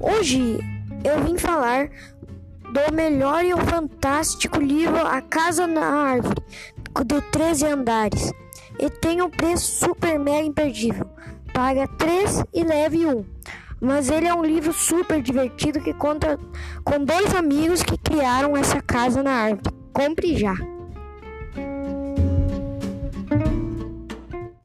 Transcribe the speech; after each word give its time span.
Hoje 0.00 0.58
eu 1.04 1.22
vim 1.22 1.36
falar 1.36 1.90
do 2.72 2.94
melhor 2.94 3.44
e 3.44 3.52
o 3.52 3.58
fantástico 3.58 4.58
livro 4.58 4.96
A 4.96 5.20
Casa 5.20 5.66
na 5.66 5.84
Árvore, 5.84 6.42
de 7.04 7.20
13 7.30 7.66
andares. 7.66 8.32
E 8.78 8.88
tem 8.88 9.20
um 9.20 9.28
preço 9.28 9.86
super 9.86 10.18
mega 10.18 10.46
imperdível. 10.46 11.06
Paga 11.52 11.86
3 11.98 12.44
e 12.54 12.64
leve 12.64 13.04
1. 13.04 13.24
Mas 13.78 14.08
ele 14.08 14.26
é 14.26 14.32
um 14.32 14.42
livro 14.42 14.72
super 14.72 15.20
divertido 15.20 15.80
que 15.82 15.92
conta 15.92 16.38
com 16.82 17.04
dois 17.04 17.34
amigos 17.34 17.82
que 17.82 17.98
criaram 17.98 18.56
essa 18.56 18.80
casa 18.80 19.22
na 19.22 19.32
árvore. 19.32 19.74
Compre 19.92 20.34
já! 20.34 20.79